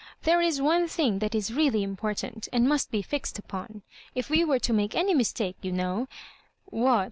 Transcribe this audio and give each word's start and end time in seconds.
There 0.23 0.41
is 0.41 0.59
one 0.59 0.87
thing 0.87 1.19
that 1.19 1.35
is 1.35 1.53
really 1.53 1.83
important, 1.83 2.47
and 2.51 2.67
must 2.67 2.89
be 2.89 3.03
fixed 3.03 3.37
upon. 3.37 3.83
If 4.15 4.31
we 4.31 4.43
were 4.43 4.57
to 4.57 4.73
make 4.73 4.95
any 4.95 5.13
mistake, 5.13 5.57
you 5.61 5.71
know 5.71 6.07
"What?" 6.65 6.99